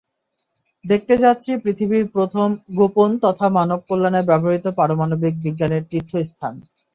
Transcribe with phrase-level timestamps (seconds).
[0.85, 2.47] দেখতে যাচ্ছি পৃথিবীর প্রথম,
[2.79, 6.53] গোপন তথা মানব কল্যাণে ব্যবহৃত পারমাণবিক বিজ্ঞানের তীর্থস্থান।